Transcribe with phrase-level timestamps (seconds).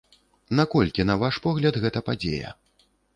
[0.59, 2.55] Наколькі, на ваш погляд, гэта падзея?